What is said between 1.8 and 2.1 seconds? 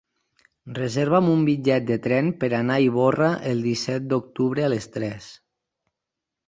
de